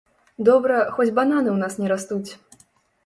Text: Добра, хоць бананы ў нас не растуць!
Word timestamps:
Добра, 0.47 0.77
хоць 0.95 1.07
бананы 1.19 1.49
ў 1.53 1.55
нас 1.63 1.73
не 1.83 1.87
растуць! 1.95 2.31